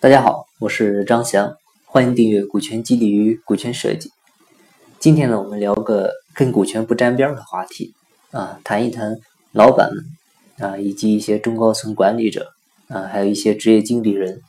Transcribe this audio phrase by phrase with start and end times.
[0.00, 4.10] 大家好，我是张翔，欢迎订阅《股权激励与股权设计》。
[5.00, 7.94] 今天呢，我们聊个跟股权不沾边的话题
[8.30, 9.16] 啊，谈一谈
[9.50, 10.04] 老板们
[10.70, 12.52] 啊，以及一些中高层管理者
[12.86, 14.40] 啊，还有一些职业经理人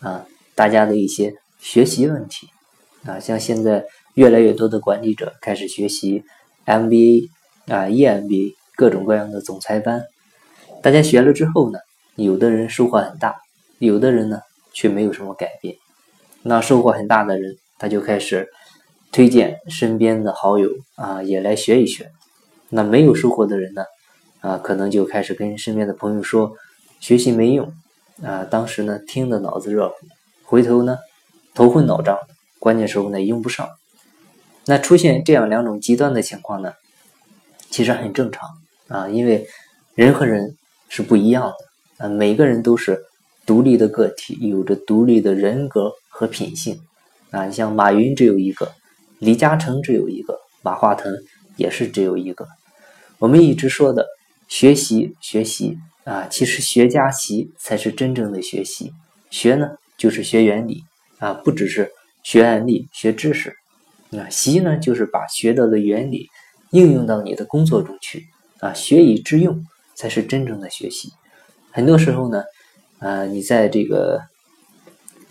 [0.00, 0.26] 啊，
[0.56, 2.48] 大家的一些学习问题
[3.04, 3.20] 啊。
[3.20, 3.84] 像现在
[4.14, 6.24] 越来越多的管理者开始学习
[6.66, 7.28] MBA
[7.68, 10.02] 啊、EMBA 各种各样的总裁班，
[10.82, 11.78] 大家学了之后呢，
[12.16, 13.36] 有的人收获很大，
[13.78, 14.40] 有的人呢。
[14.78, 15.74] 却没有什么改变，
[16.44, 18.48] 那收获很大的人，他就开始
[19.10, 22.12] 推荐身边的好友啊，也来学一学。
[22.68, 23.82] 那没有收获的人呢，
[24.38, 26.52] 啊，可能就开始跟身边的朋友说，
[27.00, 27.72] 学习没用
[28.22, 28.44] 啊。
[28.44, 29.96] 当时呢，听得脑子热乎，
[30.44, 30.96] 回头呢，
[31.56, 32.16] 头昏脑胀，
[32.60, 33.68] 关键时候呢，用不上。
[34.66, 36.72] 那出现这样两种极端的情况呢，
[37.68, 38.48] 其实很正常
[38.86, 39.48] 啊，因为
[39.96, 40.56] 人和人
[40.88, 41.52] 是不一样
[41.98, 43.07] 的啊，每个人都是。
[43.48, 46.78] 独立的个体有着独立的人格和品性，
[47.30, 48.70] 啊，你像马云只有一个，
[49.20, 51.10] 李嘉诚只有一个，马化腾
[51.56, 52.46] 也是只有一个。
[53.18, 54.06] 我们一直说的
[54.48, 58.92] 学习学习啊，其实学加习才是真正的学习。
[59.30, 60.84] 学呢就是学原理
[61.18, 61.90] 啊，不只是
[62.22, 63.54] 学案例、学知识。
[64.10, 66.26] 那习呢就是把学到的原理
[66.72, 68.26] 应用到你的工作中去
[68.60, 71.10] 啊，学以致用才是真正的学习。
[71.70, 72.44] 很多时候呢。
[73.00, 74.20] 啊，你在这个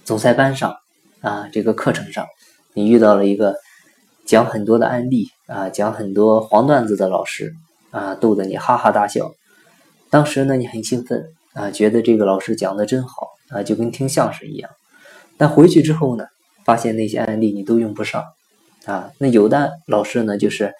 [0.05, 0.75] 总裁班上
[1.21, 2.25] 啊，这个课程上，
[2.73, 3.55] 你遇到了一个
[4.25, 7.53] 讲很多的案例啊，讲很多黄段子的老师
[7.91, 9.31] 啊，逗得你哈哈大笑。
[10.09, 14.69] 当时呢，你很兴奋啊，觉得这个老师讲的真好啊，就跟听相声一样。
[15.35, 16.25] 但回去之后呢，
[16.63, 18.23] 发现那些案例你都用不上
[18.85, 19.11] 啊。
[19.17, 20.73] 那有的老师呢，就是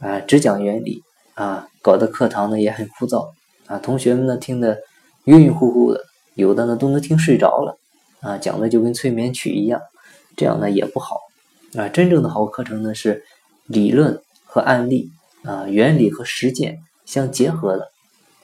[0.00, 1.02] 啊，只讲原理
[1.34, 3.30] 啊，搞得课堂呢也很枯燥
[3.66, 4.78] 啊，同学们呢听得
[5.24, 6.04] 晕晕乎乎的。
[6.38, 7.76] 有的呢都能听睡着了，
[8.20, 9.80] 啊，讲的就跟催眠曲一样，
[10.36, 11.18] 这样呢也不好，
[11.74, 13.24] 啊，真正的好课程呢是
[13.66, 15.10] 理论和案例，
[15.42, 17.90] 啊，原理和实践相结合的，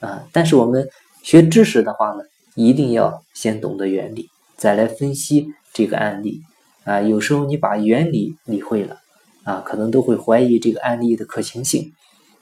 [0.01, 0.89] 啊，但是我们
[1.23, 2.23] 学知识的话呢，
[2.55, 6.41] 一定要先懂得原理，再来分析这个案例，
[6.83, 8.97] 啊，有时候你把原理理会了，
[9.45, 11.93] 啊，可能都会怀疑这个案例的可行性，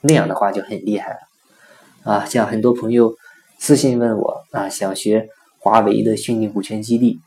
[0.01, 3.13] 那样的话就很厉害了，啊，像很多朋友
[3.59, 5.29] 私信问我，啊，想学。
[5.63, 7.21] 华为的虚拟股权激励，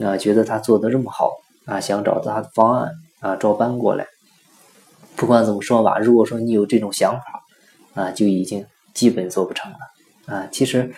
[0.00, 1.32] 啊，觉得他做的这么好
[1.66, 4.06] 啊，想找他的方案啊，照搬过来。
[5.16, 7.42] 不管怎么说吧，如果说你有这种想法
[8.00, 8.64] 啊，就已经
[8.94, 9.78] 基本做不成了
[10.26, 10.46] 啊。
[10.52, 10.94] 其实，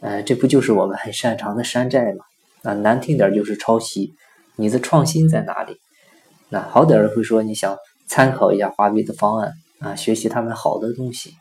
[0.00, 2.24] 呃，这不就是我们很擅长的山寨吗？
[2.64, 4.12] 啊，难听点就是抄袭。
[4.56, 5.78] 你的创新在哪里？
[6.50, 7.74] 那好点的会说你想
[8.06, 11.32] 参考一下华为的方案啊，学习他们好的东西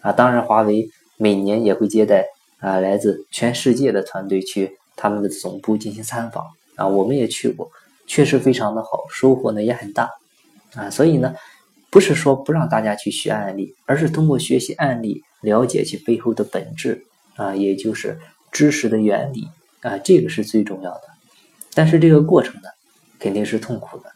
[0.00, 0.12] 啊。
[0.12, 2.24] 当然，华为每年也会接待。
[2.60, 7.70] 啊，来自全世界的团队去他们的总部进行参访啊，我们也去过，
[8.06, 10.10] 确实非常的好，收获呢也很大
[10.74, 10.90] 啊。
[10.90, 11.34] 所以呢，
[11.88, 17.04] 不是说不让大家去学案例，而是通过学习案例了解其背后的本质
[17.36, 18.18] 啊，也就是
[18.50, 19.46] 知识的原理
[19.82, 21.02] 啊，这个是最重要的。
[21.74, 22.68] 但是这个过程呢，
[23.20, 24.10] 肯定是痛苦的。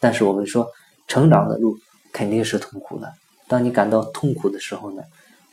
[0.00, 0.68] 但是我们说，
[1.08, 1.78] 成长的路
[2.12, 3.10] 肯定是痛苦的。
[3.48, 5.02] 当你感到痛苦的时候呢？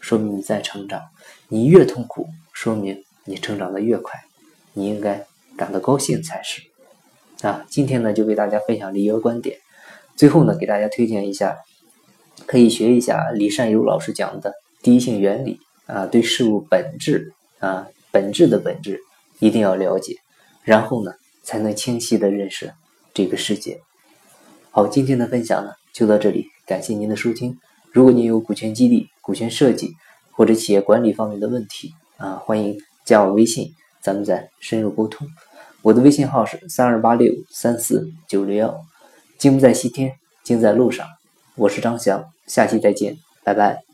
[0.03, 1.01] 说明你在成长，
[1.47, 4.19] 你越痛苦，说明你成长的越快，
[4.73, 5.25] 你应该
[5.55, 6.61] 感到高兴才是。
[7.41, 9.57] 啊，今天呢就为大家分享了一个观点，
[10.17, 11.57] 最后呢给大家推荐一下，
[12.45, 18.99] 可以学一下李善友老师讲的第一性原理啊，对事物本质啊本质的本质
[19.39, 20.17] 一定要了解，
[20.63, 22.73] 然后呢才能清晰的认识
[23.13, 23.79] 这个世界。
[24.69, 27.57] 好，今天的分享呢就到这里，感谢您的收听。
[27.93, 29.91] 如果你有股权激励、股权设计
[30.31, 33.71] 或者企业管理方面的问题啊，欢迎加我微信，
[34.01, 35.27] 咱们再深入沟通。
[35.83, 38.81] 我的微信号是三二八六三四九六幺。
[39.37, 41.05] 金不在西天，金在路上。
[41.53, 43.92] 我是张翔，下期再见，拜拜。